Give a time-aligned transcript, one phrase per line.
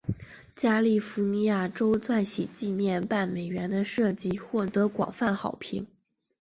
[0.55, 5.85] 加利福尼亚州钻禧纪念半美元的设计获得广泛好评。